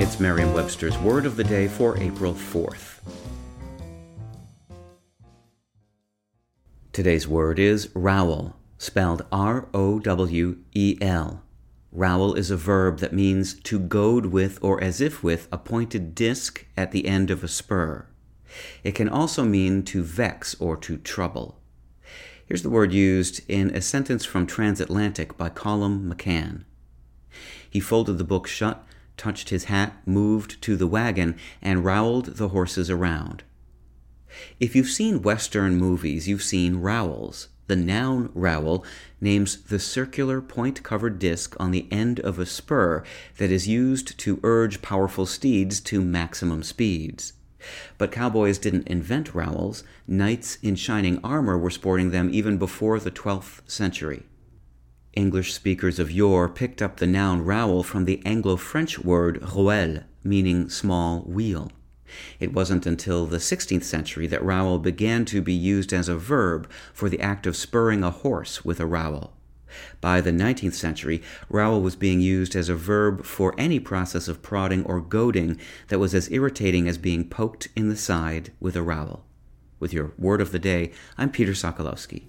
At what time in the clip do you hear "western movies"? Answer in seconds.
35.22-36.28